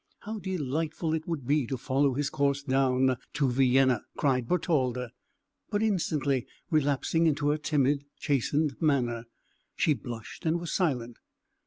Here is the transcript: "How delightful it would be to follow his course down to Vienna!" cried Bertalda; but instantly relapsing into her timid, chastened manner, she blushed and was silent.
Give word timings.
"How 0.21 0.39
delightful 0.39 1.13
it 1.13 1.27
would 1.27 1.45
be 1.45 1.67
to 1.67 1.77
follow 1.77 2.15
his 2.15 2.31
course 2.31 2.63
down 2.63 3.17
to 3.33 3.47
Vienna!" 3.51 4.01
cried 4.17 4.47
Bertalda; 4.47 5.11
but 5.69 5.83
instantly 5.83 6.47
relapsing 6.71 7.27
into 7.27 7.49
her 7.49 7.57
timid, 7.59 8.05
chastened 8.17 8.81
manner, 8.81 9.25
she 9.75 9.93
blushed 9.93 10.43
and 10.43 10.59
was 10.59 10.73
silent. 10.73 11.17